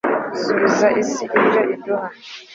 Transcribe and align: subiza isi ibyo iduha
subiza 0.41 0.87
isi 1.01 1.23
ibyo 1.37 1.61
iduha 1.73 2.07